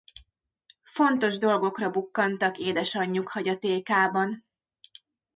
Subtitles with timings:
[0.83, 4.45] Fontos dolgokra bukkantak édesanyjuk hagyatékában.